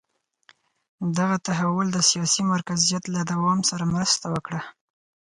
[1.17, 4.61] دغه تحول د سیاسي مرکزیت له دوام سره مرسته وکړه.